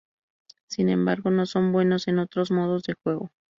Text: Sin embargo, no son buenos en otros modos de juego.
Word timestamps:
Sin 0.65 0.89
embargo, 0.89 1.29
no 1.29 1.45
son 1.45 1.71
buenos 1.71 2.07
en 2.07 2.17
otros 2.17 2.49
modos 2.49 2.81
de 2.85 2.95
juego. 3.03 3.29